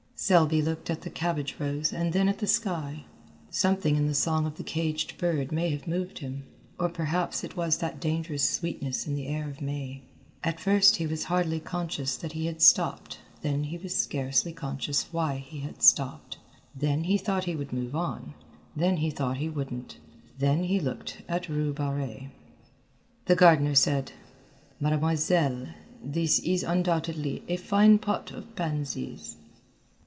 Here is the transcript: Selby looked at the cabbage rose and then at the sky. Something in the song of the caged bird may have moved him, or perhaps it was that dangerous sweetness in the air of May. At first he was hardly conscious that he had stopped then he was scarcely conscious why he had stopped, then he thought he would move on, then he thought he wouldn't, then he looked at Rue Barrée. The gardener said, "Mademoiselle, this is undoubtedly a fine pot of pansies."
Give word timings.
Selby 0.15 0.61
looked 0.61 0.91
at 0.91 1.01
the 1.01 1.09
cabbage 1.09 1.55
rose 1.57 1.91
and 1.91 2.13
then 2.13 2.29
at 2.29 2.37
the 2.37 2.45
sky. 2.45 3.05
Something 3.49 3.95
in 3.95 4.05
the 4.05 4.13
song 4.13 4.45
of 4.45 4.55
the 4.57 4.63
caged 4.63 5.17
bird 5.17 5.51
may 5.51 5.71
have 5.71 5.87
moved 5.87 6.19
him, 6.19 6.43
or 6.79 6.89
perhaps 6.89 7.43
it 7.43 7.57
was 7.57 7.79
that 7.79 7.99
dangerous 7.99 8.47
sweetness 8.47 9.07
in 9.07 9.15
the 9.15 9.25
air 9.25 9.49
of 9.49 9.61
May. 9.63 10.03
At 10.43 10.59
first 10.59 10.97
he 10.97 11.07
was 11.07 11.23
hardly 11.23 11.59
conscious 11.59 12.15
that 12.17 12.33
he 12.33 12.45
had 12.45 12.61
stopped 12.61 13.17
then 13.41 13.63
he 13.63 13.79
was 13.79 13.95
scarcely 13.95 14.53
conscious 14.53 15.11
why 15.11 15.37
he 15.37 15.61
had 15.61 15.81
stopped, 15.81 16.37
then 16.75 17.05
he 17.05 17.17
thought 17.17 17.45
he 17.45 17.55
would 17.55 17.73
move 17.73 17.95
on, 17.95 18.35
then 18.75 18.97
he 18.97 19.09
thought 19.09 19.37
he 19.37 19.49
wouldn't, 19.49 19.97
then 20.37 20.65
he 20.65 20.79
looked 20.79 21.23
at 21.27 21.49
Rue 21.49 21.73
Barrée. 21.73 22.29
The 23.25 23.35
gardener 23.35 23.73
said, 23.73 24.11
"Mademoiselle, 24.79 25.69
this 25.99 26.37
is 26.37 26.61
undoubtedly 26.61 27.41
a 27.47 27.57
fine 27.57 27.97
pot 27.97 28.29
of 28.29 28.55
pansies." 28.55 29.37